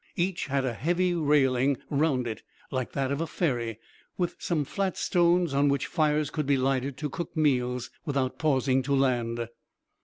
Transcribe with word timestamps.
Each 0.15 0.47
had 0.47 0.65
a 0.65 0.73
heavy 0.73 1.13
railing 1.13 1.77
round 1.91 2.25
it 2.25 2.41
like 2.71 2.93
that 2.93 3.11
of 3.11 3.21
a 3.21 3.27
ferry, 3.27 3.77
with 4.17 4.35
some 4.39 4.65
flat 4.65 4.97
stones 4.97 5.53
on 5.53 5.69
which 5.69 5.85
fires 5.85 6.31
could 6.31 6.47
be 6.47 6.57
lighted 6.57 6.97
to 6.97 7.09
cook 7.11 7.37
meals 7.37 7.91
without 8.03 8.39
pausing 8.39 8.81
to 8.81 8.95
land. 8.95 9.47